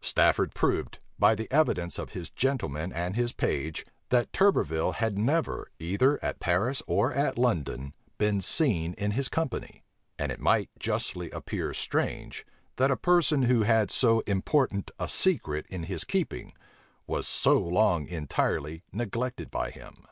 Stafford 0.00 0.54
proved, 0.54 1.00
by 1.18 1.34
the 1.34 1.52
evidence 1.52 1.98
of 1.98 2.12
his 2.12 2.30
gentleman 2.30 2.94
and 2.94 3.14
his 3.14 3.34
page, 3.34 3.84
that 4.08 4.32
Turberville 4.32 4.94
had 4.94 5.18
never, 5.18 5.70
either 5.78 6.18
at 6.24 6.40
Paris 6.40 6.82
or 6.86 7.12
at 7.12 7.36
London, 7.36 7.92
been 8.16 8.40
seen 8.40 8.94
in 8.94 9.10
his 9.10 9.28
company; 9.28 9.84
and 10.18 10.32
it 10.32 10.40
might 10.40 10.70
justly 10.78 11.28
appear 11.32 11.74
strange, 11.74 12.46
that 12.76 12.90
a 12.90 12.96
person 12.96 13.42
who 13.42 13.64
had 13.64 13.90
so 13.90 14.20
important 14.20 14.90
a 14.98 15.08
secret 15.10 15.66
in 15.68 15.82
his 15.82 16.04
keeping, 16.04 16.54
was 17.06 17.28
so 17.28 17.60
long 17.60 18.08
entirely 18.08 18.84
neglected 18.92 19.50
by 19.50 19.70
him. 19.70 20.06